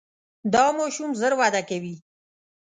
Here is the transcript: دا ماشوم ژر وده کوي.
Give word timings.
دا 0.53 0.65
ماشوم 0.77 1.11
ژر 1.19 1.33
وده 1.39 1.61
کوي. 1.69 1.95